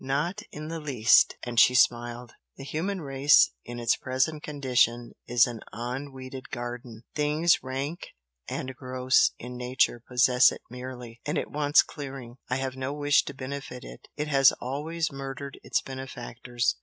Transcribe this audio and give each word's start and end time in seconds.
"Not 0.03 0.41
in 0.51 0.69
the 0.69 0.79
least!" 0.79 1.35
and 1.43 1.59
she 1.59 1.75
smiled 1.75 2.33
"The 2.57 2.63
human 2.63 3.01
race 3.01 3.51
in 3.63 3.79
its 3.79 3.95
present 3.95 4.41
condition 4.41 5.11
is 5.27 5.45
'an 5.45 5.59
unweeded 5.71 6.49
garden, 6.49 7.03
things 7.13 7.61
rank 7.61 8.07
and 8.47 8.75
gross 8.75 9.33
in 9.37 9.57
nature 9.57 9.99
possess 9.99 10.51
it 10.51 10.61
merely,' 10.71 11.21
and 11.23 11.37
it 11.37 11.51
wants 11.51 11.83
clearing. 11.83 12.37
I 12.49 12.55
have 12.55 12.75
no 12.75 12.91
wish 12.93 13.23
to 13.25 13.35
benefit 13.35 13.83
it. 13.83 14.07
It 14.17 14.27
has 14.27 14.51
always 14.53 15.11
murdered 15.11 15.59
its 15.61 15.81
benefactors. 15.81 16.77